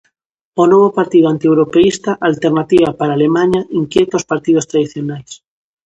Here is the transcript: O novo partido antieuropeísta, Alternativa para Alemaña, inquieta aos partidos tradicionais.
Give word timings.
O 0.61 0.63
novo 0.71 0.89
partido 0.99 1.27
antieuropeísta, 1.33 2.11
Alternativa 2.29 2.89
para 2.99 3.13
Alemaña, 3.17 3.61
inquieta 3.81 4.13
aos 4.15 4.27
partidos 4.31 4.65
tradicionais. 4.71 5.29